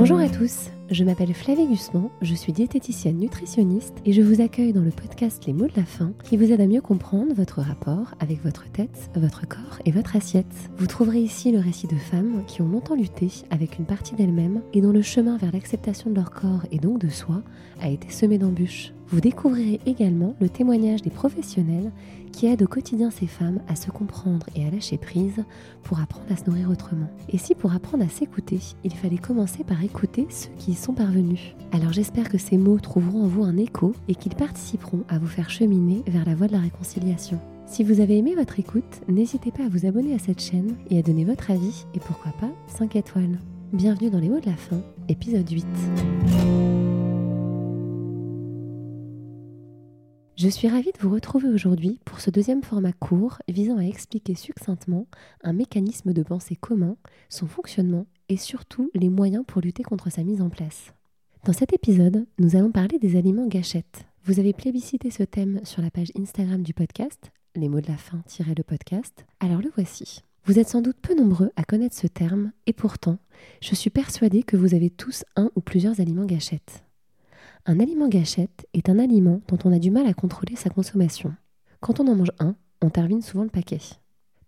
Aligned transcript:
Bonjour 0.00 0.18
à 0.18 0.30
tous, 0.30 0.70
je 0.90 1.04
m'appelle 1.04 1.34
Flavie 1.34 1.66
Gusman, 1.66 2.08
je 2.22 2.34
suis 2.34 2.54
diététicienne 2.54 3.18
nutritionniste 3.18 3.96
et 4.06 4.14
je 4.14 4.22
vous 4.22 4.40
accueille 4.40 4.72
dans 4.72 4.80
le 4.80 4.90
podcast 4.90 5.44
Les 5.46 5.52
mots 5.52 5.66
de 5.66 5.76
la 5.76 5.84
faim 5.84 6.14
qui 6.24 6.38
vous 6.38 6.50
aide 6.50 6.62
à 6.62 6.66
mieux 6.66 6.80
comprendre 6.80 7.34
votre 7.34 7.60
rapport 7.60 8.14
avec 8.18 8.42
votre 8.42 8.64
tête, 8.72 9.10
votre 9.14 9.46
corps 9.46 9.78
et 9.84 9.90
votre 9.90 10.16
assiette. 10.16 10.70
Vous 10.78 10.86
trouverez 10.86 11.20
ici 11.20 11.52
le 11.52 11.58
récit 11.58 11.86
de 11.86 11.96
femmes 11.96 12.44
qui 12.46 12.62
ont 12.62 12.68
longtemps 12.68 12.94
lutté 12.94 13.28
avec 13.50 13.78
une 13.78 13.84
partie 13.84 14.14
d'elles-mêmes 14.14 14.62
et 14.72 14.80
dont 14.80 14.92
le 14.92 15.02
chemin 15.02 15.36
vers 15.36 15.52
l'acceptation 15.52 16.08
de 16.08 16.16
leur 16.16 16.30
corps 16.30 16.64
et 16.72 16.78
donc 16.78 16.98
de 16.98 17.10
soi 17.10 17.42
a 17.82 17.90
été 17.90 18.08
semé 18.08 18.38
d'embûches. 18.38 18.94
Vous 19.12 19.20
découvrirez 19.20 19.80
également 19.86 20.36
le 20.40 20.48
témoignage 20.48 21.02
des 21.02 21.10
professionnels 21.10 21.90
qui 22.30 22.46
aident 22.46 22.62
au 22.62 22.68
quotidien 22.68 23.10
ces 23.10 23.26
femmes 23.26 23.60
à 23.66 23.74
se 23.74 23.90
comprendre 23.90 24.46
et 24.54 24.64
à 24.64 24.70
lâcher 24.70 24.98
prise 24.98 25.44
pour 25.82 25.98
apprendre 25.98 26.30
à 26.30 26.36
se 26.36 26.44
nourrir 26.48 26.70
autrement. 26.70 27.08
Et 27.28 27.36
si 27.36 27.56
pour 27.56 27.72
apprendre 27.72 28.04
à 28.04 28.08
s'écouter, 28.08 28.60
il 28.84 28.94
fallait 28.94 29.18
commencer 29.18 29.64
par 29.64 29.82
écouter 29.82 30.28
ceux 30.30 30.50
qui 30.58 30.72
y 30.72 30.74
sont 30.74 30.92
parvenus 30.92 31.56
Alors 31.72 31.92
j'espère 31.92 32.28
que 32.28 32.38
ces 32.38 32.56
mots 32.56 32.78
trouveront 32.78 33.24
en 33.24 33.26
vous 33.26 33.42
un 33.42 33.56
écho 33.56 33.94
et 34.06 34.14
qu'ils 34.14 34.36
participeront 34.36 35.02
à 35.08 35.18
vous 35.18 35.26
faire 35.26 35.50
cheminer 35.50 36.04
vers 36.06 36.24
la 36.24 36.36
voie 36.36 36.46
de 36.46 36.52
la 36.52 36.60
réconciliation. 36.60 37.40
Si 37.66 37.82
vous 37.82 38.00
avez 38.00 38.16
aimé 38.16 38.36
votre 38.36 38.60
écoute, 38.60 39.00
n'hésitez 39.08 39.50
pas 39.50 39.64
à 39.64 39.68
vous 39.68 39.86
abonner 39.86 40.14
à 40.14 40.20
cette 40.20 40.40
chaîne 40.40 40.76
et 40.88 41.00
à 41.00 41.02
donner 41.02 41.24
votre 41.24 41.50
avis 41.50 41.84
et 41.94 42.00
pourquoi 42.00 42.30
pas 42.40 42.50
5 42.68 42.94
étoiles. 42.94 43.38
Bienvenue 43.72 44.10
dans 44.10 44.20
les 44.20 44.28
mots 44.28 44.40
de 44.40 44.46
la 44.46 44.56
fin, 44.56 44.80
épisode 45.08 45.50
8. 45.50 45.66
Je 50.42 50.48
suis 50.48 50.68
ravie 50.68 50.90
de 50.90 50.98
vous 51.00 51.12
retrouver 51.12 51.50
aujourd'hui 51.50 52.00
pour 52.06 52.18
ce 52.22 52.30
deuxième 52.30 52.62
format 52.62 52.94
court 52.94 53.42
visant 53.46 53.76
à 53.76 53.82
expliquer 53.82 54.34
succinctement 54.34 55.06
un 55.44 55.52
mécanisme 55.52 56.14
de 56.14 56.22
pensée 56.22 56.56
commun, 56.56 56.96
son 57.28 57.46
fonctionnement 57.46 58.06
et 58.30 58.38
surtout 58.38 58.90
les 58.94 59.10
moyens 59.10 59.44
pour 59.46 59.60
lutter 59.60 59.82
contre 59.82 60.10
sa 60.10 60.22
mise 60.22 60.40
en 60.40 60.48
place. 60.48 60.94
Dans 61.44 61.52
cet 61.52 61.74
épisode, 61.74 62.26
nous 62.38 62.56
allons 62.56 62.72
parler 62.72 62.98
des 62.98 63.18
aliments 63.18 63.48
gâchettes. 63.48 64.06
Vous 64.24 64.40
avez 64.40 64.54
plébiscité 64.54 65.10
ce 65.10 65.24
thème 65.24 65.60
sur 65.64 65.82
la 65.82 65.90
page 65.90 66.10
Instagram 66.18 66.62
du 66.62 66.72
podcast, 66.72 67.32
les 67.54 67.68
mots 67.68 67.82
de 67.82 67.88
la 67.88 67.98
fin-le 67.98 68.62
podcast, 68.62 69.26
alors 69.40 69.60
le 69.60 69.70
voici. 69.74 70.22
Vous 70.46 70.58
êtes 70.58 70.70
sans 70.70 70.80
doute 70.80 70.96
peu 71.02 71.14
nombreux 71.14 71.50
à 71.56 71.64
connaître 71.64 71.96
ce 71.96 72.06
terme 72.06 72.52
et 72.64 72.72
pourtant, 72.72 73.18
je 73.60 73.74
suis 73.74 73.90
persuadée 73.90 74.42
que 74.42 74.56
vous 74.56 74.74
avez 74.74 74.88
tous 74.88 75.22
un 75.36 75.50
ou 75.54 75.60
plusieurs 75.60 76.00
aliments 76.00 76.24
gâchettes. 76.24 76.82
Un 77.70 77.78
aliment 77.78 78.08
gâchette 78.08 78.66
est 78.74 78.88
un 78.88 78.98
aliment 78.98 79.42
dont 79.46 79.58
on 79.64 79.72
a 79.72 79.78
du 79.78 79.92
mal 79.92 80.04
à 80.08 80.12
contrôler 80.12 80.56
sa 80.56 80.70
consommation. 80.70 81.32
Quand 81.78 82.00
on 82.00 82.08
en 82.08 82.16
mange 82.16 82.32
un, 82.40 82.56
on 82.82 82.90
termine 82.90 83.22
souvent 83.22 83.44
le 83.44 83.48
paquet. 83.48 83.78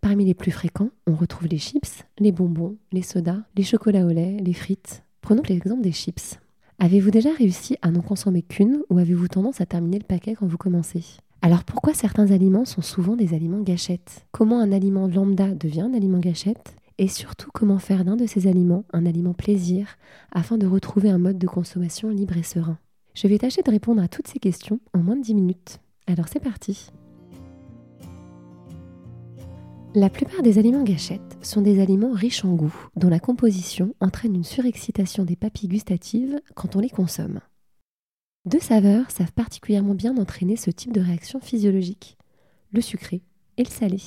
Parmi 0.00 0.24
les 0.24 0.34
plus 0.34 0.50
fréquents, 0.50 0.88
on 1.06 1.14
retrouve 1.14 1.46
les 1.46 1.58
chips, 1.58 2.02
les 2.18 2.32
bonbons, 2.32 2.78
les 2.90 3.02
sodas, 3.02 3.44
les 3.56 3.62
chocolats 3.62 4.06
au 4.06 4.08
lait, 4.08 4.38
les 4.38 4.52
frites. 4.52 5.04
Prenons 5.20 5.44
l'exemple 5.48 5.82
des 5.82 5.92
chips. 5.92 6.40
Avez-vous 6.80 7.12
déjà 7.12 7.30
réussi 7.32 7.76
à 7.80 7.92
n'en 7.92 8.00
consommer 8.00 8.42
qu'une 8.42 8.82
ou 8.90 8.98
avez-vous 8.98 9.28
tendance 9.28 9.60
à 9.60 9.66
terminer 9.66 10.00
le 10.00 10.04
paquet 10.04 10.34
quand 10.34 10.48
vous 10.48 10.58
commencez? 10.58 11.04
Alors 11.42 11.62
pourquoi 11.62 11.94
certains 11.94 12.32
aliments 12.32 12.64
sont 12.64 12.82
souvent 12.82 13.14
des 13.14 13.34
aliments 13.34 13.62
gâchettes? 13.62 14.26
Comment 14.32 14.58
un 14.58 14.72
aliment 14.72 15.06
lambda 15.06 15.54
devient 15.54 15.82
un 15.82 15.94
aliment 15.94 16.18
gâchette? 16.18 16.74
Et 16.98 17.06
surtout 17.06 17.50
comment 17.54 17.78
faire 17.78 18.04
d'un 18.04 18.16
de 18.16 18.26
ces 18.26 18.48
aliments 18.48 18.84
un 18.92 19.06
aliment 19.06 19.32
plaisir 19.32 19.96
afin 20.32 20.58
de 20.58 20.66
retrouver 20.66 21.08
un 21.08 21.18
mode 21.18 21.38
de 21.38 21.46
consommation 21.46 22.08
libre 22.08 22.36
et 22.36 22.42
serein? 22.42 22.78
Je 23.14 23.28
vais 23.28 23.38
tâcher 23.38 23.62
de 23.62 23.70
répondre 23.70 24.02
à 24.02 24.08
toutes 24.08 24.28
ces 24.28 24.38
questions 24.38 24.80
en 24.94 24.98
moins 24.98 25.16
de 25.16 25.22
10 25.22 25.34
minutes. 25.34 25.80
Alors 26.06 26.28
c'est 26.28 26.40
parti 26.40 26.90
La 29.94 30.08
plupart 30.08 30.42
des 30.42 30.58
aliments 30.58 30.82
gâchettes 30.82 31.36
sont 31.42 31.60
des 31.60 31.82
aliments 31.82 32.12
riches 32.12 32.46
en 32.46 32.54
goût, 32.54 32.74
dont 32.96 33.10
la 33.10 33.20
composition 33.20 33.94
entraîne 34.00 34.34
une 34.34 34.44
surexcitation 34.44 35.24
des 35.24 35.36
papilles 35.36 35.68
gustatives 35.68 36.40
quand 36.54 36.76
on 36.76 36.80
les 36.80 36.88
consomme. 36.88 37.40
Deux 38.46 38.60
saveurs 38.60 39.10
savent 39.10 39.32
particulièrement 39.32 39.94
bien 39.94 40.16
entraîner 40.16 40.56
ce 40.56 40.70
type 40.70 40.94
de 40.94 41.00
réaction 41.02 41.40
physiologique, 41.40 42.16
le 42.72 42.80
sucré 42.80 43.20
et 43.58 43.64
le 43.64 43.68
salé. 43.68 44.00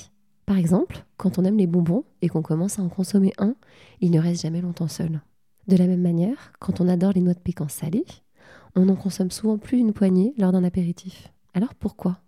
Par 0.47 0.57
exemple, 0.57 1.05
quand 1.17 1.37
on 1.37 1.45
aime 1.45 1.57
les 1.57 1.67
bonbons 1.67 2.05
et 2.23 2.29
qu'on 2.29 2.41
commence 2.41 2.79
à 2.79 2.81
en 2.81 2.89
consommer 2.89 3.33
un, 3.37 3.55
il 4.01 4.09
ne 4.09 4.19
reste 4.19 4.41
jamais 4.41 4.61
longtemps 4.61 4.87
seul. 4.87 5.21
De 5.67 5.77
la 5.77 5.85
même 5.85 6.01
manière, 6.01 6.51
quand 6.59 6.81
on 6.81 6.87
adore 6.87 7.13
les 7.13 7.21
noix 7.21 7.33
de 7.35 7.39
pécan 7.39 7.67
salées, 7.67 8.05
on 8.75 8.89
en 8.89 8.95
consomme 8.95 9.31
souvent 9.31 9.57
plus 9.57 9.77
d'une 9.77 9.93
poignée 9.93 10.33
lors 10.37 10.51
d'un 10.51 10.63
apéritif. 10.63 11.31
Alors 11.53 11.73
pourquoi? 11.75 12.19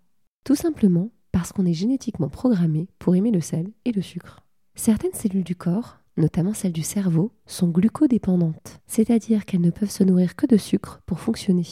Tout 0.44 0.54
simplement 0.54 1.10
parce 1.32 1.52
qu'on 1.52 1.66
est 1.66 1.74
génétiquement 1.74 2.28
programmé 2.28 2.88
pour 2.98 3.14
aimer 3.14 3.30
le 3.30 3.40
sel 3.40 3.70
et 3.84 3.92
le 3.92 4.02
sucre. 4.02 4.42
Certaines 4.74 5.12
cellules 5.12 5.44
du 5.44 5.56
corps, 5.56 5.98
notamment 6.16 6.54
celles 6.54 6.72
du 6.72 6.82
cerveau, 6.82 7.32
sont 7.46 7.68
glucodépendantes, 7.68 8.80
c'est-à-dire 8.86 9.44
qu'elles 9.44 9.60
ne 9.60 9.70
peuvent 9.70 9.90
se 9.90 10.04
nourrir 10.04 10.36
que 10.36 10.46
de 10.46 10.56
sucre 10.56 11.00
pour 11.04 11.20
fonctionner. 11.20 11.66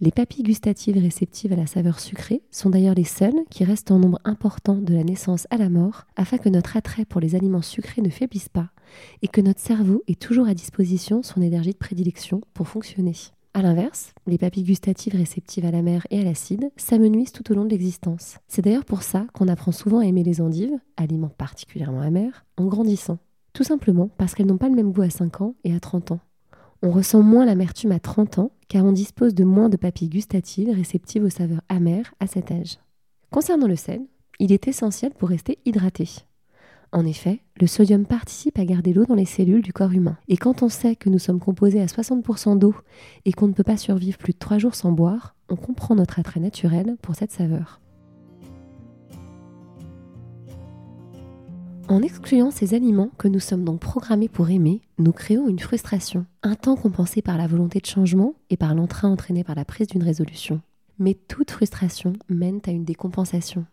Les 0.00 0.10
papilles 0.10 0.42
gustatives 0.42 0.98
réceptives 0.98 1.52
à 1.52 1.56
la 1.56 1.66
saveur 1.66 2.00
sucrée 2.00 2.42
sont 2.50 2.70
d'ailleurs 2.70 2.96
les 2.96 3.04
seules 3.04 3.44
qui 3.50 3.62
restent 3.62 3.92
en 3.92 4.00
nombre 4.00 4.18
important 4.24 4.74
de 4.74 4.94
la 4.94 5.04
naissance 5.04 5.46
à 5.50 5.58
la 5.58 5.68
mort 5.68 6.06
afin 6.16 6.38
que 6.38 6.48
notre 6.48 6.76
attrait 6.76 7.04
pour 7.04 7.20
les 7.20 7.36
aliments 7.36 7.62
sucrés 7.62 8.02
ne 8.02 8.10
faiblisse 8.10 8.48
pas 8.48 8.70
et 9.22 9.28
que 9.28 9.40
notre 9.40 9.60
cerveau 9.60 10.02
ait 10.08 10.16
toujours 10.16 10.48
à 10.48 10.54
disposition 10.54 11.22
son 11.22 11.40
énergie 11.40 11.70
de 11.70 11.76
prédilection 11.76 12.40
pour 12.52 12.66
fonctionner. 12.66 13.14
A 13.54 13.60
l'inverse, 13.60 14.14
les 14.26 14.38
papilles 14.38 14.62
gustatives 14.62 15.14
réceptives 15.14 15.66
à 15.66 15.70
la 15.70 15.82
mer 15.82 16.06
et 16.10 16.18
à 16.18 16.24
l'acide 16.24 16.70
s'amenuisent 16.78 17.32
tout 17.32 17.52
au 17.52 17.54
long 17.54 17.66
de 17.66 17.70
l'existence. 17.70 18.38
C'est 18.48 18.62
d'ailleurs 18.62 18.86
pour 18.86 19.02
ça 19.02 19.26
qu'on 19.34 19.46
apprend 19.46 19.72
souvent 19.72 19.98
à 19.98 20.06
aimer 20.06 20.22
les 20.22 20.40
endives, 20.40 20.72
aliments 20.96 21.28
particulièrement 21.28 22.00
amers, 22.00 22.46
en 22.56 22.64
grandissant. 22.64 23.18
Tout 23.52 23.62
simplement 23.62 24.08
parce 24.16 24.34
qu'elles 24.34 24.46
n'ont 24.46 24.56
pas 24.56 24.70
le 24.70 24.74
même 24.74 24.92
goût 24.92 25.02
à 25.02 25.10
5 25.10 25.42
ans 25.42 25.54
et 25.64 25.74
à 25.74 25.80
30 25.80 26.12
ans. 26.12 26.20
On 26.80 26.90
ressent 26.90 27.22
moins 27.22 27.44
l'amertume 27.44 27.92
à 27.92 28.00
30 28.00 28.38
ans 28.38 28.52
car 28.68 28.86
on 28.86 28.92
dispose 28.92 29.34
de 29.34 29.44
moins 29.44 29.68
de 29.68 29.76
papilles 29.76 30.08
gustatives 30.08 30.70
réceptives 30.74 31.24
aux 31.24 31.30
saveurs 31.30 31.60
amères 31.68 32.14
à 32.20 32.26
cet 32.26 32.50
âge. 32.50 32.78
Concernant 33.30 33.66
le 33.66 33.76
sel, 33.76 34.00
il 34.38 34.50
est 34.50 34.66
essentiel 34.66 35.12
pour 35.12 35.28
rester 35.28 35.58
hydraté. 35.66 36.08
En 36.94 37.06
effet, 37.06 37.40
le 37.58 37.66
sodium 37.66 38.04
participe 38.04 38.58
à 38.58 38.66
garder 38.66 38.92
l'eau 38.92 39.06
dans 39.06 39.14
les 39.14 39.24
cellules 39.24 39.62
du 39.62 39.72
corps 39.72 39.92
humain. 39.92 40.18
Et 40.28 40.36
quand 40.36 40.62
on 40.62 40.68
sait 40.68 40.94
que 40.94 41.08
nous 41.08 41.18
sommes 41.18 41.40
composés 41.40 41.80
à 41.80 41.86
60% 41.86 42.58
d'eau 42.58 42.74
et 43.24 43.32
qu'on 43.32 43.48
ne 43.48 43.54
peut 43.54 43.62
pas 43.62 43.78
survivre 43.78 44.18
plus 44.18 44.34
de 44.34 44.38
3 44.38 44.58
jours 44.58 44.74
sans 44.74 44.92
boire, 44.92 45.34
on 45.48 45.56
comprend 45.56 45.94
notre 45.94 46.18
attrait 46.18 46.40
naturel 46.40 46.96
pour 47.00 47.14
cette 47.14 47.32
saveur. 47.32 47.80
En 51.88 52.02
excluant 52.02 52.50
ces 52.50 52.74
aliments 52.74 53.10
que 53.16 53.28
nous 53.28 53.40
sommes 53.40 53.64
donc 53.64 53.80
programmés 53.80 54.28
pour 54.28 54.50
aimer, 54.50 54.82
nous 54.98 55.12
créons 55.12 55.48
une 55.48 55.58
frustration, 55.58 56.26
un 56.42 56.54
temps 56.54 56.76
compensé 56.76 57.22
par 57.22 57.38
la 57.38 57.46
volonté 57.46 57.80
de 57.80 57.86
changement 57.86 58.34
et 58.50 58.56
par 58.58 58.74
l'entrain 58.74 59.10
entraîné 59.10 59.44
par 59.44 59.56
la 59.56 59.64
prise 59.64 59.88
d'une 59.88 60.02
résolution. 60.02 60.60
Mais 60.98 61.14
toute 61.14 61.50
frustration 61.50 62.12
mène 62.28 62.60
à 62.66 62.70
une 62.70 62.84
décompensation, 62.84 63.66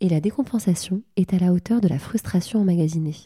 et 0.00 0.08
la 0.08 0.20
décompensation 0.20 1.02
est 1.16 1.34
à 1.34 1.38
la 1.38 1.52
hauteur 1.52 1.80
de 1.80 1.88
la 1.88 1.98
frustration 1.98 2.60
emmagasinée. 2.60 3.16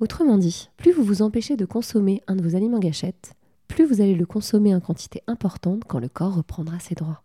Autrement 0.00 0.38
dit, 0.38 0.68
plus 0.76 0.92
vous 0.92 1.04
vous 1.04 1.22
empêchez 1.22 1.56
de 1.56 1.64
consommer 1.64 2.22
un 2.26 2.36
de 2.36 2.42
vos 2.42 2.56
aliments 2.56 2.78
gâchettes, 2.78 3.34
plus 3.68 3.84
vous 3.84 4.00
allez 4.00 4.14
le 4.14 4.26
consommer 4.26 4.74
en 4.74 4.80
quantité 4.80 5.22
importante 5.26 5.84
quand 5.86 5.98
le 5.98 6.08
corps 6.08 6.34
reprendra 6.34 6.78
ses 6.78 6.94
droits. 6.94 7.22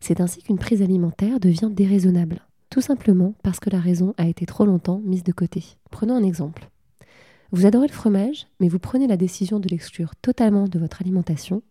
C'est 0.00 0.20
ainsi 0.20 0.42
qu'une 0.42 0.58
prise 0.58 0.82
alimentaire 0.82 1.40
devient 1.40 1.70
déraisonnable, 1.70 2.46
tout 2.70 2.80
simplement 2.80 3.34
parce 3.42 3.60
que 3.60 3.70
la 3.70 3.80
raison 3.80 4.14
a 4.16 4.26
été 4.26 4.46
trop 4.46 4.64
longtemps 4.64 5.00
mise 5.04 5.24
de 5.24 5.32
côté. 5.32 5.64
Prenons 5.90 6.14
un 6.14 6.22
exemple. 6.22 6.70
Vous 7.52 7.66
adorez 7.66 7.88
le 7.88 7.92
fromage, 7.92 8.46
mais 8.60 8.68
vous 8.68 8.78
prenez 8.78 9.08
la 9.08 9.16
décision 9.16 9.58
de 9.58 9.68
l'exclure 9.68 10.14
totalement 10.22 10.68
de 10.68 10.78
votre 10.78 11.02
alimentation 11.02 11.62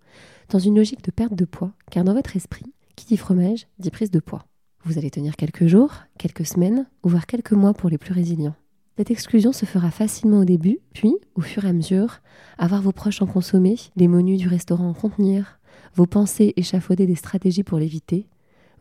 dans 0.49 0.59
une 0.59 0.75
logique 0.75 1.03
de 1.03 1.11
perte 1.11 1.35
de 1.35 1.45
poids, 1.45 1.71
car 1.89 2.03
dans 2.03 2.13
votre 2.13 2.35
esprit, 2.35 2.65
qui 2.95 3.05
dit 3.05 3.17
fromage 3.17 3.67
dit 3.77 3.91
prise 3.91 4.11
de 4.11 4.19
poids. 4.19 4.48
Vous 4.85 4.97
allez 4.97 5.11
tenir 5.11 5.35
quelques 5.35 5.67
jours, 5.67 5.93
quelques 6.17 6.45
semaines, 6.45 6.87
ou 7.03 7.09
voire 7.09 7.25
quelques 7.25 7.51
mois 7.51 7.73
pour 7.73 7.89
les 7.89 7.97
plus 7.97 8.13
résilients. 8.13 8.55
Cette 8.97 9.11
exclusion 9.11 9.53
se 9.53 9.65
fera 9.65 9.91
facilement 9.91 10.39
au 10.39 10.45
début, 10.45 10.79
puis, 10.93 11.13
au 11.35 11.41
fur 11.41 11.65
et 11.65 11.69
à 11.69 11.73
mesure, 11.73 12.19
avoir 12.57 12.81
vos 12.81 12.91
proches 12.91 13.21
en 13.21 13.27
consommer, 13.27 13.75
les 13.95 14.07
menus 14.07 14.39
du 14.39 14.47
restaurant 14.47 14.89
en 14.89 14.93
contenir, 14.93 15.59
vos 15.95 16.05
pensées 16.05 16.53
échafauder 16.57 17.07
des 17.07 17.15
stratégies 17.15 17.63
pour 17.63 17.77
l'éviter, 17.77 18.27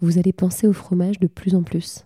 vous 0.00 0.18
allez 0.18 0.32
penser 0.32 0.66
au 0.66 0.72
fromage 0.72 1.18
de 1.18 1.26
plus 1.26 1.54
en 1.54 1.62
plus. 1.62 2.04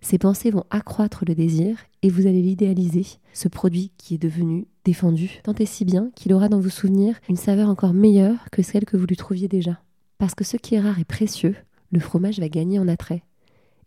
Ces 0.00 0.18
pensées 0.18 0.50
vont 0.50 0.64
accroître 0.70 1.24
le 1.26 1.34
désir 1.34 1.78
et 2.02 2.10
vous 2.10 2.26
allez 2.26 2.42
l'idéaliser, 2.42 3.06
ce 3.32 3.48
produit 3.48 3.90
qui 3.96 4.14
est 4.14 4.18
devenu 4.18 4.66
défendu, 4.84 5.40
tant 5.42 5.54
et 5.54 5.66
si 5.66 5.84
bien 5.84 6.10
qu'il 6.14 6.34
aura 6.34 6.48
dans 6.48 6.60
vos 6.60 6.68
souvenirs 6.68 7.16
une 7.28 7.36
saveur 7.36 7.68
encore 7.68 7.94
meilleure 7.94 8.50
que 8.52 8.62
celle 8.62 8.84
que 8.84 8.96
vous 8.96 9.06
lui 9.06 9.16
trouviez 9.16 9.48
déjà. 9.48 9.80
Parce 10.18 10.34
que 10.34 10.44
ce 10.44 10.58
qui 10.58 10.74
est 10.74 10.80
rare 10.80 10.98
et 10.98 11.04
précieux, 11.04 11.56
le 11.94 12.00
fromage 12.00 12.40
va 12.40 12.48
gagner 12.48 12.80
en 12.80 12.88
attrait 12.88 13.22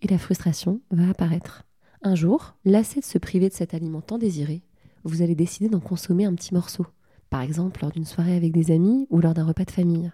et 0.02 0.08
la 0.08 0.18
frustration 0.18 0.80
va 0.92 1.10
apparaître. 1.10 1.64
Un 2.02 2.16
jour, 2.16 2.56
lassé 2.64 3.02
de 3.02 3.06
se 3.06 3.18
priver 3.18 3.50
de 3.50 3.54
cet 3.54 3.74
aliment 3.74 4.00
tant 4.00 4.18
désiré, 4.18 4.62
vous 5.04 5.22
allez 5.22 5.36
décider 5.36 5.68
d'en 5.68 5.82
consommer 5.82 6.24
un 6.24 6.34
petit 6.34 6.54
morceau, 6.54 6.86
par 7.30 7.42
exemple 7.42 7.82
lors 7.82 7.92
d'une 7.92 8.06
soirée 8.06 8.36
avec 8.36 8.54
des 8.54 8.72
amis 8.72 9.08
ou 9.10 9.20
lors 9.20 9.34
d'un 9.34 9.46
repas 9.46 9.66
de 9.66 9.72
famille. 9.72 10.12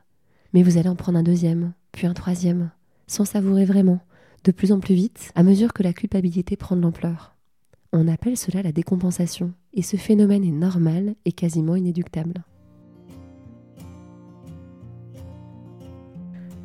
Mais 0.54 0.64
vous 0.64 0.78
allez 0.78 0.90
en 0.90 0.96
prendre 0.96 1.20
un 1.20 1.24
deuxième, 1.24 1.74
puis 1.92 2.08
un 2.08 2.16
troisième, 2.16 2.72
sans 3.06 3.26
savourer 3.26 3.66
vraiment, 3.66 4.00
de 4.44 4.52
plus 4.52 4.72
en 4.72 4.80
plus 4.80 4.96
vite, 4.96 5.32
à 5.36 5.44
mesure 5.44 5.72
que 5.72 5.84
la 5.84 5.94
culpabilité 5.94 6.58
prend 6.58 6.76
de 6.76 6.82
l'ampleur. 6.82 7.36
On 7.92 8.08
appelle 8.08 8.38
cela 8.38 8.64
la 8.64 8.72
décompensation, 8.72 9.54
et 9.74 9.84
ce 9.84 9.98
phénomène 9.98 10.44
est 10.44 10.52
normal 10.52 11.14
et 11.26 11.32
quasiment 11.32 11.76
inéductable. 11.76 12.44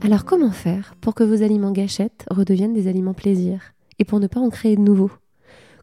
Alors 0.00 0.24
comment 0.24 0.52
faire 0.52 0.94
pour 1.00 1.14
que 1.14 1.24
vos 1.24 1.42
aliments 1.42 1.72
gâchettes 1.72 2.24
redeviennent 2.30 2.72
des 2.72 2.86
aliments 2.86 3.14
plaisir 3.14 3.74
et 3.98 4.04
pour 4.04 4.20
ne 4.20 4.28
pas 4.28 4.40
en 4.40 4.48
créer 4.48 4.76
de 4.76 4.80
nouveaux? 4.80 5.10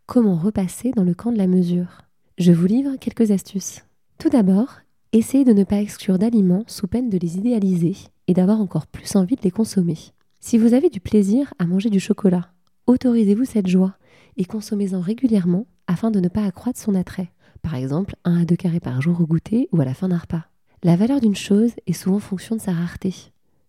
Comment 0.05 0.35
repasser 0.35 0.91
dans 0.95 1.03
le 1.03 1.13
camp 1.13 1.31
de 1.31 1.37
la 1.37 1.47
mesure? 1.47 2.01
Je 2.37 2.53
vous 2.53 2.65
livre 2.65 2.95
quelques 2.95 3.31
astuces. 3.31 3.83
Tout 4.17 4.29
d'abord, 4.29 4.79
essayez 5.11 5.43
de 5.43 5.51
ne 5.53 5.65
pas 5.65 5.81
exclure 5.81 6.17
d'aliments 6.17 6.63
sous 6.67 6.87
peine 6.87 7.09
de 7.09 7.17
les 7.17 7.37
idéaliser 7.37 7.95
et 8.27 8.33
d'avoir 8.33 8.61
encore 8.61 8.87
plus 8.87 9.15
envie 9.15 9.35
de 9.35 9.41
les 9.41 9.51
consommer. 9.51 9.97
Si 10.39 10.57
vous 10.57 10.73
avez 10.73 10.89
du 10.89 11.01
plaisir 11.01 11.53
à 11.59 11.65
manger 11.65 11.89
du 11.89 11.99
chocolat, 11.99 12.49
autorisez-vous 12.87 13.45
cette 13.45 13.67
joie 13.67 13.95
et 14.37 14.45
consommez-en 14.45 15.01
régulièrement 15.01 15.67
afin 15.87 16.09
de 16.09 16.21
ne 16.21 16.29
pas 16.29 16.45
accroître 16.45 16.79
son 16.79 16.95
attrait. 16.95 17.31
Par 17.61 17.75
exemple, 17.75 18.15
un 18.23 18.41
à 18.41 18.45
deux 18.45 18.55
carrés 18.55 18.79
par 18.79 19.01
jour 19.01 19.19
au 19.19 19.25
goûter 19.25 19.67
ou 19.71 19.81
à 19.81 19.85
la 19.85 19.93
fin 19.93 20.07
d'un 20.07 20.17
repas. 20.17 20.45
La 20.83 20.95
valeur 20.95 21.19
d'une 21.19 21.35
chose 21.35 21.71
est 21.85 21.93
souvent 21.93 22.19
fonction 22.19 22.55
de 22.55 22.61
sa 22.61 22.71
rareté. 22.71 23.13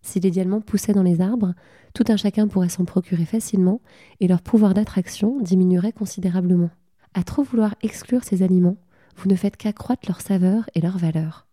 Si 0.07 0.21
les 0.21 0.31
diamants 0.31 0.61
poussaient 0.61 0.93
dans 0.93 1.03
les 1.03 1.19
arbres, 1.19 1.53
tout 1.93 2.05
un 2.07 2.15
chacun 2.15 2.47
pourrait 2.47 2.69
s'en 2.69 2.85
procurer 2.85 3.25
facilement 3.25 3.81
et 4.21 4.29
leur 4.29 4.41
pouvoir 4.41 4.73
d'attraction 4.73 5.37
diminuerait 5.41 5.91
considérablement. 5.91 6.69
À 7.13 7.23
trop 7.23 7.43
vouloir 7.43 7.75
exclure 7.81 8.23
ces 8.23 8.41
aliments, 8.41 8.77
vous 9.17 9.29
ne 9.29 9.35
faites 9.35 9.57
qu'accroître 9.57 10.07
leur 10.07 10.21
saveur 10.21 10.69
et 10.75 10.79
leur 10.79 10.97
valeur. 10.97 11.45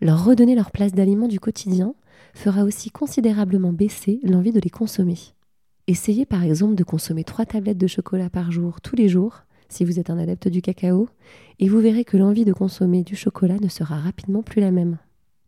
Leur 0.00 0.24
redonner 0.24 0.56
leur 0.56 0.72
place 0.72 0.90
d'aliment 0.90 1.28
du 1.28 1.38
quotidien 1.38 1.94
fera 2.34 2.64
aussi 2.64 2.90
considérablement 2.90 3.72
baisser 3.72 4.18
l'envie 4.24 4.50
de 4.50 4.58
les 4.58 4.68
consommer. 4.68 5.18
Essayez 5.86 6.26
par 6.26 6.42
exemple 6.42 6.74
de 6.74 6.82
consommer 6.82 7.22
3 7.22 7.46
tablettes 7.46 7.78
de 7.78 7.86
chocolat 7.86 8.30
par 8.30 8.50
jour 8.50 8.80
tous 8.80 8.96
les 8.96 9.08
jours 9.08 9.44
si 9.68 9.84
vous 9.84 10.00
êtes 10.00 10.10
un 10.10 10.18
adepte 10.18 10.48
du 10.48 10.60
cacao, 10.60 11.08
et 11.60 11.68
vous 11.68 11.78
verrez 11.78 12.04
que 12.04 12.16
l'envie 12.16 12.44
de 12.44 12.52
consommer 12.52 13.04
du 13.04 13.14
chocolat 13.14 13.58
ne 13.62 13.68
sera 13.68 13.96
rapidement 13.96 14.42
plus 14.42 14.60
la 14.60 14.72
même. 14.72 14.98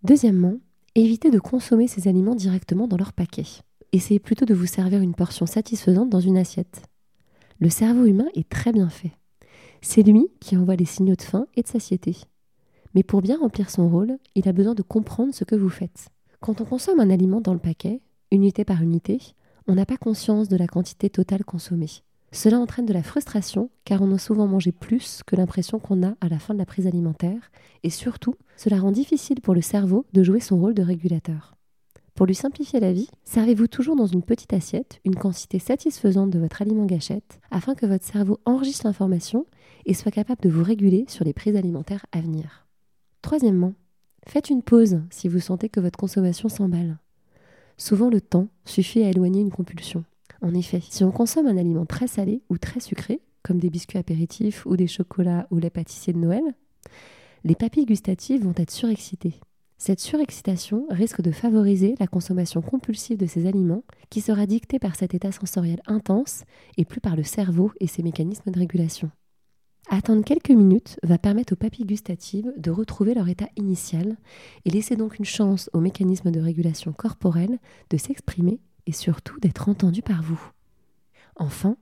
Deuxièmement, 0.04 0.54
évitez 0.94 1.30
de 1.30 1.38
consommer 1.38 1.88
ces 1.88 2.08
aliments 2.08 2.34
directement 2.34 2.86
dans 2.86 2.96
leur 2.96 3.12
paquet. 3.12 3.46
Essayez 3.92 4.20
plutôt 4.20 4.44
de 4.44 4.54
vous 4.54 4.66
servir 4.66 5.00
une 5.00 5.14
portion 5.14 5.46
satisfaisante 5.46 6.10
dans 6.10 6.20
une 6.20 6.38
assiette. 6.38 6.82
Le 7.58 7.70
cerveau 7.70 8.04
humain 8.04 8.28
est 8.34 8.48
très 8.48 8.72
bien 8.72 8.88
fait. 8.88 9.12
C'est 9.80 10.02
lui 10.02 10.28
qui 10.40 10.56
envoie 10.56 10.76
les 10.76 10.84
signaux 10.84 11.16
de 11.16 11.22
faim 11.22 11.46
et 11.54 11.62
de 11.62 11.68
satiété. 11.68 12.16
Mais 12.94 13.02
pour 13.02 13.22
bien 13.22 13.38
remplir 13.38 13.70
son 13.70 13.88
rôle, 13.88 14.18
il 14.34 14.48
a 14.48 14.52
besoin 14.52 14.74
de 14.74 14.82
comprendre 14.82 15.34
ce 15.34 15.44
que 15.44 15.54
vous 15.54 15.68
faites. 15.68 16.08
Quand 16.40 16.60
on 16.60 16.64
consomme 16.64 17.00
un 17.00 17.10
aliment 17.10 17.40
dans 17.40 17.52
le 17.52 17.58
paquet, 17.58 18.00
unité 18.30 18.64
par 18.64 18.82
unité, 18.82 19.20
on 19.66 19.74
n'a 19.74 19.86
pas 19.86 19.96
conscience 19.96 20.48
de 20.48 20.56
la 20.56 20.66
quantité 20.66 21.10
totale 21.10 21.44
consommée. 21.44 21.90
Cela 22.34 22.58
entraîne 22.58 22.84
de 22.84 22.92
la 22.92 23.04
frustration 23.04 23.70
car 23.84 24.02
on 24.02 24.10
a 24.10 24.18
souvent 24.18 24.48
mangé 24.48 24.72
plus 24.72 25.22
que 25.24 25.36
l'impression 25.36 25.78
qu'on 25.78 26.02
a 26.02 26.16
à 26.20 26.28
la 26.28 26.40
fin 26.40 26.52
de 26.52 26.58
la 26.58 26.66
prise 26.66 26.88
alimentaire 26.88 27.52
et 27.84 27.90
surtout, 27.90 28.34
cela 28.56 28.80
rend 28.80 28.90
difficile 28.90 29.40
pour 29.40 29.54
le 29.54 29.60
cerveau 29.60 30.04
de 30.12 30.24
jouer 30.24 30.40
son 30.40 30.58
rôle 30.58 30.74
de 30.74 30.82
régulateur. 30.82 31.54
Pour 32.16 32.26
lui 32.26 32.34
simplifier 32.34 32.80
la 32.80 32.92
vie, 32.92 33.08
servez-vous 33.22 33.68
toujours 33.68 33.94
dans 33.94 34.08
une 34.08 34.24
petite 34.24 34.52
assiette 34.52 35.00
une 35.04 35.14
quantité 35.14 35.60
satisfaisante 35.60 36.30
de 36.30 36.40
votre 36.40 36.60
aliment 36.60 36.86
gâchette 36.86 37.38
afin 37.52 37.76
que 37.76 37.86
votre 37.86 38.04
cerveau 38.04 38.40
enregistre 38.46 38.86
l'information 38.86 39.46
et 39.86 39.94
soit 39.94 40.10
capable 40.10 40.42
de 40.42 40.50
vous 40.50 40.64
réguler 40.64 41.04
sur 41.06 41.24
les 41.24 41.32
prises 41.32 41.54
alimentaires 41.54 42.04
à 42.10 42.20
venir. 42.20 42.66
Troisièmement, 43.22 43.74
faites 44.26 44.50
une 44.50 44.62
pause 44.62 45.02
si 45.08 45.28
vous 45.28 45.38
sentez 45.38 45.68
que 45.68 45.80
votre 45.80 46.00
consommation 46.00 46.48
s'emballe. 46.48 46.98
Souvent 47.76 48.10
le 48.10 48.20
temps 48.20 48.48
suffit 48.64 49.04
à 49.04 49.10
éloigner 49.10 49.40
une 49.40 49.52
compulsion. 49.52 50.04
En 50.42 50.54
effet, 50.54 50.80
si 50.88 51.04
on 51.04 51.10
consomme 51.10 51.46
un 51.46 51.56
aliment 51.56 51.86
très 51.86 52.06
salé 52.06 52.42
ou 52.50 52.58
très 52.58 52.80
sucré, 52.80 53.20
comme 53.42 53.58
des 53.58 53.70
biscuits 53.70 53.98
apéritifs 53.98 54.66
ou 54.66 54.76
des 54.76 54.86
chocolats 54.86 55.46
ou 55.50 55.58
les 55.58 55.70
pâtissiers 55.70 56.12
de 56.12 56.18
Noël, 56.18 56.42
les 57.44 57.54
papilles 57.54 57.86
gustatives 57.86 58.42
vont 58.42 58.54
être 58.56 58.70
surexcitées. 58.70 59.34
Cette 59.76 60.00
surexcitation 60.00 60.86
risque 60.88 61.20
de 61.20 61.30
favoriser 61.30 61.94
la 62.00 62.06
consommation 62.06 62.62
compulsive 62.62 63.18
de 63.18 63.26
ces 63.26 63.46
aliments 63.46 63.84
qui 64.08 64.20
sera 64.20 64.46
dictée 64.46 64.78
par 64.78 64.96
cet 64.96 65.14
état 65.14 65.32
sensoriel 65.32 65.80
intense 65.86 66.44
et 66.78 66.84
plus 66.84 67.00
par 67.00 67.16
le 67.16 67.22
cerveau 67.22 67.70
et 67.80 67.86
ses 67.86 68.02
mécanismes 68.02 68.50
de 68.50 68.58
régulation. 68.58 69.10
Attendre 69.90 70.24
quelques 70.24 70.50
minutes 70.50 70.98
va 71.02 71.18
permettre 71.18 71.52
aux 71.52 71.56
papilles 71.56 71.84
gustatives 71.84 72.50
de 72.56 72.70
retrouver 72.70 73.12
leur 73.12 73.28
état 73.28 73.48
initial 73.56 74.16
et 74.64 74.70
laisser 74.70 74.96
donc 74.96 75.18
une 75.18 75.26
chance 75.26 75.68
aux 75.74 75.80
mécanismes 75.80 76.30
de 76.30 76.40
régulation 76.40 76.92
corporelle 76.94 77.58
de 77.90 77.98
s'exprimer 77.98 78.60
et 78.86 78.92
surtout 78.92 79.38
d'être 79.40 79.68
entendu 79.68 80.02
par 80.02 80.22
vous. 80.22 80.40
Enfin, 81.36 81.76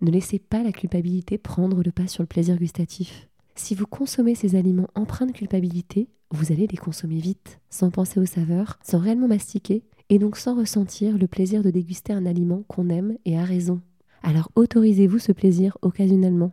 ne 0.00 0.10
laissez 0.10 0.38
pas 0.38 0.62
la 0.62 0.72
culpabilité 0.72 1.38
prendre 1.38 1.82
le 1.82 1.92
pas 1.92 2.06
sur 2.06 2.22
le 2.22 2.26
plaisir 2.26 2.56
gustatif. 2.56 3.28
Si 3.54 3.74
vous 3.74 3.86
consommez 3.86 4.34
ces 4.34 4.56
aliments 4.56 4.88
empreints 4.94 5.26
de 5.26 5.32
culpabilité, 5.32 6.08
vous 6.30 6.52
allez 6.52 6.66
les 6.66 6.76
consommer 6.76 7.18
vite, 7.18 7.60
sans 7.70 7.90
penser 7.90 8.18
aux 8.18 8.26
saveurs, 8.26 8.78
sans 8.82 8.98
réellement 8.98 9.28
mastiquer, 9.28 9.84
et 10.08 10.18
donc 10.18 10.36
sans 10.36 10.56
ressentir 10.56 11.16
le 11.16 11.28
plaisir 11.28 11.62
de 11.62 11.70
déguster 11.70 12.12
un 12.12 12.26
aliment 12.26 12.64
qu'on 12.68 12.88
aime 12.88 13.16
et 13.24 13.38
a 13.38 13.44
raison. 13.44 13.80
Alors 14.22 14.50
autorisez-vous 14.54 15.18
ce 15.18 15.32
plaisir 15.32 15.78
occasionnellement. 15.82 16.52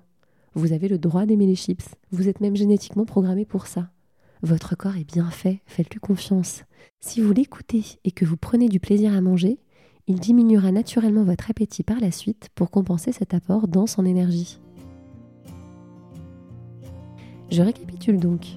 Vous 0.53 0.74
avez 0.74 0.88
le 0.88 0.98
droit 0.98 1.25
d'aimer 1.25 1.48
les 1.48 1.56
chips, 1.56 1.95
vous 2.12 2.27
êtes 2.27 2.42
même 2.42 2.56
génétiquement 2.56 3.06
programmé 3.06 3.45
pour 3.45 3.68
ça. 3.68 3.89
Votre 4.44 4.75
corps 4.75 4.98
est 4.98 5.03
bien 5.06 5.30
fait, 5.30 5.62
faites-lui 5.65 6.00
confiance. 6.00 6.63
Si 7.00 7.21
vous 7.21 7.31
l'écoutez 7.31 7.83
et 8.03 8.12
que 8.12 8.25
vous 8.25 8.38
prenez 8.38 8.68
du 8.68 8.80
plaisir 8.80 9.13
à 9.13 9.21
manger, 9.21 9.59
il 10.07 10.19
diminuera 10.19 10.71
naturellement 10.71 11.24
votre 11.24 11.50
appétit 11.50 11.83
par 11.83 12.00
la 12.00 12.12
suite 12.12 12.50
pour 12.56 12.71
compenser 12.71 13.12
cet 13.12 13.33
apport 13.33 13.68
dense 13.68 13.98
en 13.98 14.06
énergie. 14.06 14.59
Je 17.50 17.62
récapitule 17.62 18.19
donc. 18.19 18.48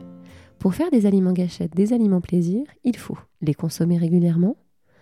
Pour 0.58 0.75
faire 0.75 0.91
des 0.91 1.05
aliments 1.05 1.32
gâchettes 1.32 1.75
des 1.75 1.93
aliments 1.93 2.20
plaisir, 2.20 2.64
il 2.85 2.96
faut 2.96 3.19
les 3.43 3.55
consommer 3.55 3.99
régulièrement, 3.99 4.56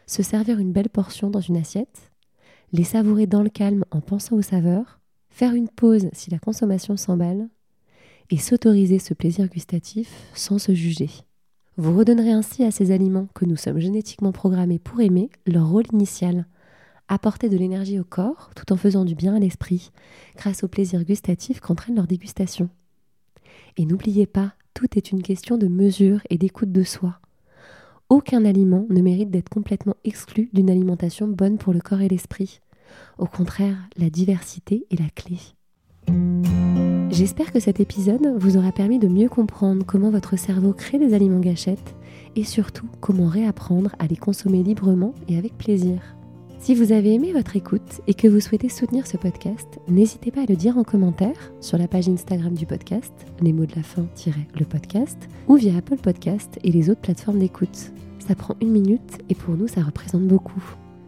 se 0.07 0.23
servir 0.23 0.59
une 0.59 0.73
belle 0.73 0.89
portion 0.89 1.31
dans 1.31 1.41
une 1.41 1.57
assiette, 1.57 2.11
les 2.73 2.85
savourer 2.85 3.27
dans 3.27 3.43
le 3.43 3.51
calme 3.51 3.85
en 3.91 4.01
pensant 4.01 4.37
aux 4.37 4.43
saveurs, 4.43 5.01
faire 5.31 5.55
une 5.55 5.69
pause 5.69 6.09
si 6.13 6.31
la 6.31 6.39
consommation 6.39 6.97
s'emballe, 6.97 7.49
et 8.31 8.39
s'autoriser 8.39 8.99
ce 8.99 9.15
plaisir 9.15 9.49
gustatif 9.49 10.11
sans 10.35 10.59
se 10.59 10.75
juger. 10.75 11.11
Vous 11.79 11.97
redonnerez 11.97 12.33
ainsi 12.33 12.65
à 12.65 12.71
ces 12.71 12.91
aliments 12.91 13.29
que 13.35 13.47
nous 13.47 13.57
sommes 13.57 13.79
génétiquement 13.79 14.33
programmés 14.33 14.79
pour 14.79 15.01
aimer 15.01 15.31
leur 15.47 15.69
rôle 15.69 15.87
initial, 15.93 16.47
apporter 17.09 17.49
de 17.49 17.57
l'énergie 17.57 17.99
au 17.99 18.05
corps 18.05 18.51
tout 18.55 18.75
en 18.75 18.77
faisant 18.77 19.07
du 19.07 19.15
bien 19.15 19.35
à 19.35 19.39
l'esprit, 19.39 19.91
grâce 20.37 20.65
au 20.65 20.69
plaisir 20.69 21.03
gustatif 21.05 21.61
qu'entraîne 21.61 21.97
leur 21.97 22.07
dégustation. 22.07 22.69
Et 23.79 23.87
n'oubliez 23.87 24.27
pas, 24.27 24.53
tout 24.75 24.99
est 24.99 25.13
une 25.13 25.23
question 25.23 25.57
de 25.57 25.67
mesure 25.67 26.21
et 26.29 26.37
d'écoute 26.37 26.73
de 26.73 26.83
soi. 26.83 27.21
Aucun 28.11 28.45
aliment 28.45 28.85
ne 28.91 29.01
mérite 29.01 29.31
d'être 29.31 29.49
complètement 29.49 29.97
exclu 30.05 30.51
d'une 30.53 30.69
alimentation 30.69 31.27
bonne 31.27 31.57
pour 31.57 31.73
le 31.73 31.81
corps 31.81 32.03
et 32.03 32.09
l'esprit. 32.09 32.61
Au 33.17 33.27
contraire, 33.27 33.79
la 33.97 34.11
diversité 34.11 34.87
est 34.91 35.01
la 35.01 35.09
clé. 35.09 35.39
J'espère 37.13 37.53
que 37.53 37.61
cet 37.61 37.79
épisode 37.79 38.27
vous 38.39 38.57
aura 38.57 38.73
permis 38.73 38.99
de 38.99 39.07
mieux 39.07 39.29
comprendre 39.29 39.85
comment 39.85 40.09
votre 40.09 40.39
cerveau 40.39 40.73
crée 40.73 40.99
des 40.99 41.13
aliments 41.13 41.41
gâchettes 41.41 41.95
et 42.37 42.43
surtout 42.43 42.87
comment 43.03 43.27
réapprendre 43.27 43.91
à 43.99 44.07
les 44.07 44.17
consommer 44.17 44.63
librement 44.63 45.13
et 45.29 45.37
avec 45.37 45.59
plaisir. 45.59 46.01
Si 46.59 46.75
vous 46.75 46.91
avez 46.91 47.13
aimé 47.13 47.35
votre 47.35 47.55
écoute 47.55 48.01
et 48.07 48.15
que 48.15 48.29
vous 48.29 48.41
souhaitez 48.41 48.71
soutenir 48.71 49.07
ce 49.07 49.19
podcast, 49.19 49.79
n'hésitez 49.89 50.31
pas 50.31 50.45
à 50.45 50.47
le 50.47 50.57
dire 50.57 50.79
en 50.79 50.85
commentaire 50.85 51.53
sur 51.61 51.77
la 51.77 51.87
page 51.87 52.09
Instagram 52.09 52.55
du 52.55 52.65
podcast, 52.65 53.13
les 53.43 53.53
mots 53.53 53.67
de 53.67 53.77
la 53.77 53.83
fin-le 53.83 54.65
podcast, 54.65 55.19
ou 55.49 55.57
via 55.57 55.77
Apple 55.77 55.99
Podcast 55.99 56.59
et 56.65 56.73
les 56.73 56.89
autres 56.89 57.03
plateformes 57.03 57.41
d'écoute. 57.41 57.93
Ça 58.27 58.35
prend 58.35 58.57
une 58.63 58.71
minute 58.71 59.19
et 59.29 59.35
pour 59.35 59.55
nous 59.55 59.69
ça 59.69 59.83
représente 59.83 60.23
beaucoup. 60.23 60.65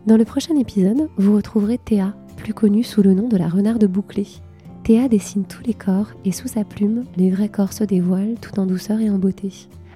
Dans 0.07 0.19
le 0.19 0.27
prochain 0.27 0.55
épisode, 0.59 1.09
vous 1.17 1.35
retrouverez 1.35 1.79
Théa, 1.79 2.15
plus 2.37 2.53
connue 2.53 2.85
sous 2.85 3.03
le 3.03 3.15
nom 3.15 3.27
de 3.27 3.39
la 3.39 3.49
renarde 3.49 3.87
bouclée. 3.87 4.27
Théa 4.85 5.09
dessine 5.09 5.45
tous 5.45 5.63
les 5.65 5.73
corps 5.73 6.09
et 6.27 6.33
sous 6.33 6.47
sa 6.47 6.63
plume, 6.63 7.05
les 7.17 7.31
vrais 7.31 7.49
corps 7.49 7.73
se 7.73 7.85
dévoilent 7.85 8.35
tout 8.43 8.61
en 8.61 8.67
douceur 8.67 9.01
et 9.01 9.09
en 9.09 9.17
beauté. 9.17 9.51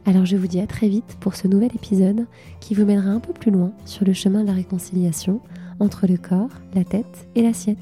Alors 0.07 0.25
je 0.25 0.39
vous 0.39 0.47
dis 0.47 0.61
à 0.61 0.67
très 0.67 0.89
vite 0.89 1.19
pour 1.21 1.35
ce 1.35 1.47
nouvel 1.47 1.69
épisode 1.75 2.25
qui 2.59 2.73
vous 2.73 2.87
mènera 2.87 3.11
un 3.11 3.21
peu 3.21 3.35
plus 3.35 3.51
loin 3.51 3.71
sur 3.85 4.07
le 4.07 4.15
chemin 4.15 4.41
de 4.41 4.47
la 4.47 4.55
réconciliation 4.55 5.43
entre 5.79 6.07
le 6.07 6.17
corps, 6.17 6.49
la 6.75 6.85
tête 6.85 7.29
et 7.35 7.43
l'assiette. 7.43 7.77